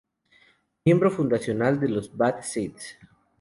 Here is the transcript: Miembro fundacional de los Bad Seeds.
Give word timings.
Miembro 0.83 1.11
fundacional 1.11 1.79
de 1.79 1.87
los 1.89 2.17
Bad 2.17 2.41
Seeds. 2.41 2.97